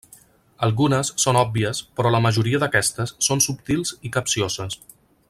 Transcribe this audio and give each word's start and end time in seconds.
Algunes 0.67 1.11
són 1.23 1.37
òbvies 1.41 1.83
però 1.99 2.13
la 2.15 2.23
majoria 2.29 2.63
d'aquestes 2.65 3.15
són 3.29 3.47
subtils 3.49 3.93
i 4.11 4.17
capcioses. 4.17 4.81